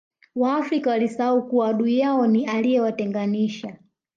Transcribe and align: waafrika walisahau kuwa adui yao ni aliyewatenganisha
waafrika 0.35 0.89
walisahau 0.89 1.47
kuwa 1.47 1.69
adui 1.69 1.99
yao 1.99 2.27
ni 2.27 2.45
aliyewatenganisha 2.45 3.75